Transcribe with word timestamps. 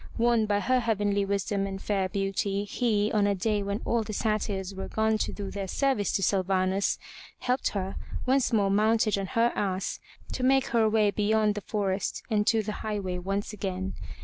Won 0.17 0.47
by 0.47 0.61
her 0.61 0.79
heavenly 0.79 1.25
wisdom 1.25 1.67
and 1.67 1.79
fair 1.79 2.09
beauty, 2.09 2.63
he, 2.63 3.11
on 3.11 3.27
a 3.27 3.35
day 3.35 3.61
wheji 3.61 3.81
all 3.85 4.01
the 4.01 4.13
Satyrs 4.13 4.73
were 4.73 4.87
gone 4.87 5.19
to 5.19 5.31
do 5.31 5.51
their 5.51 5.67
service 5.67 6.11
to 6.13 6.23
Sylvanus, 6.23 6.97
helped 7.41 7.69
her, 7.77 7.97
once 8.25 8.51
more 8.51 8.71
mounted 8.71 9.15
on 9.19 9.27
her 9.27 9.51
ass, 9.53 9.99
to 10.31 10.41
make 10.41 10.65
her 10.69 10.89
way 10.89 11.11
beyond 11.11 11.53
the 11.53 11.61
forest 11.61 12.23
and 12.31 12.47
to 12.47 12.63
the 12.63 12.71
highway 12.81 13.19
once 13.19 13.53
again. 13.53 13.93